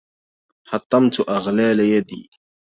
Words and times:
حطمت 0.69 1.19
أغلال 1.29 1.79
يدي 1.79 2.29